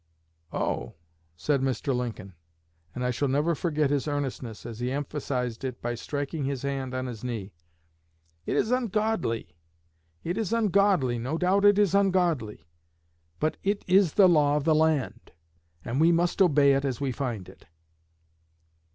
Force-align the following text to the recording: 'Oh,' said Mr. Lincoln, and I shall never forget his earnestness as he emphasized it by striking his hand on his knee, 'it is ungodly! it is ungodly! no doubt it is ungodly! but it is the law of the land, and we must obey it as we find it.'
'Oh,' 0.51 0.95
said 1.37 1.61
Mr. 1.61 1.95
Lincoln, 1.95 2.33
and 2.95 3.05
I 3.05 3.11
shall 3.11 3.27
never 3.27 3.53
forget 3.53 3.91
his 3.91 4.07
earnestness 4.07 4.65
as 4.65 4.79
he 4.79 4.91
emphasized 4.91 5.63
it 5.63 5.79
by 5.79 5.93
striking 5.93 6.43
his 6.45 6.63
hand 6.63 6.95
on 6.95 7.05
his 7.05 7.23
knee, 7.23 7.53
'it 8.47 8.55
is 8.55 8.71
ungodly! 8.71 9.55
it 10.23 10.39
is 10.39 10.53
ungodly! 10.53 11.19
no 11.19 11.37
doubt 11.37 11.65
it 11.65 11.77
is 11.77 11.93
ungodly! 11.93 12.65
but 13.39 13.57
it 13.61 13.83
is 13.85 14.13
the 14.15 14.27
law 14.27 14.55
of 14.57 14.63
the 14.63 14.73
land, 14.73 15.33
and 15.85 16.01
we 16.01 16.11
must 16.11 16.41
obey 16.41 16.73
it 16.73 16.83
as 16.83 16.99
we 16.99 17.11
find 17.11 17.47
it.' 17.47 17.67